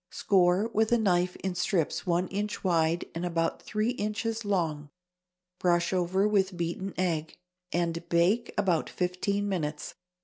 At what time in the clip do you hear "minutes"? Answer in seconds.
9.47-9.93